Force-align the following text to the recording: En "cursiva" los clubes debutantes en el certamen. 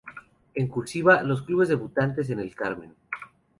En 0.55 0.65
"cursiva" 0.67 1.21
los 1.21 1.43
clubes 1.43 1.69
debutantes 1.69 2.31
en 2.31 2.39
el 2.39 2.49
certamen. 2.49 2.95